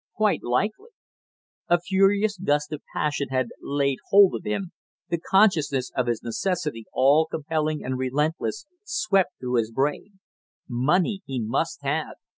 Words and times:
"Quite 0.15 0.41
likely." 0.43 0.89
A 1.69 1.79
furious 1.79 2.35
gust 2.39 2.71
of 2.71 2.81
passion 2.95 3.27
had 3.29 3.49
laid 3.61 3.99
hold 4.09 4.33
of 4.33 4.43
him, 4.45 4.71
the 5.09 5.19
consciousness 5.19 5.91
of 5.95 6.07
his 6.07 6.23
necessity, 6.23 6.85
all 6.91 7.27
compelling 7.27 7.83
and 7.83 7.99
relentless, 7.99 8.65
swept 8.83 9.33
through 9.39 9.57
his 9.57 9.69
brain. 9.71 10.19
Money 10.67 11.21
he 11.27 11.39
must 11.39 11.83
have! 11.83 12.15